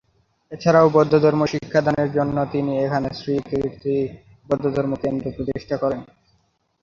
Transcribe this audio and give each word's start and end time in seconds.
এছাড়াও 0.51 0.87
বৌদ্ধ 0.89 1.13
ধর্ম 1.23 1.41
শিক্ষা 1.45 1.79
দানের 1.81 2.09
জন্য 2.17 2.37
তিনি 2.53 2.71
এখানে 2.85 3.07
শ্রী 3.19 3.35
কীর্তি 3.49 3.95
বৌদ্ধধর্ম 4.49 4.93
কেন্দ্র 5.03 5.25
প্রতিষ্ঠা 5.35 5.75
করেন। 5.77 6.01